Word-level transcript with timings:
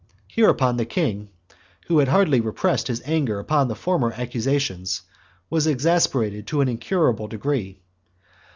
Hereupon 0.27 0.77
the 0.77 0.85
king, 0.85 1.29
who 1.85 1.99
had 1.99 2.07
hardly 2.07 2.41
repressed 2.41 2.87
his 2.87 3.03
anger 3.05 3.37
upon 3.37 3.67
the 3.67 3.75
former 3.75 4.11
accusations, 4.13 5.03
was 5.47 5.67
exasperated 5.67 6.47
to 6.47 6.61
an 6.61 6.67
incurable 6.67 7.27
degree. 7.27 7.83